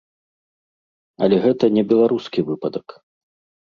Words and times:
Але 1.27 1.35
гэта 1.45 1.65
не 1.79 1.87
беларускі 1.95 2.39
выпадак. 2.53 2.87